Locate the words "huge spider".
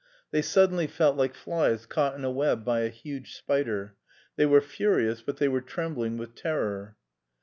2.89-3.93